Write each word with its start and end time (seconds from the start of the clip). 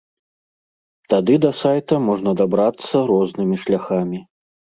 Тады 1.13 1.35
да 1.43 1.51
сайта 1.61 1.99
можна 2.07 2.33
дабрацца 2.41 3.03
рознымі 3.11 3.55
шляхамі. 3.69 4.19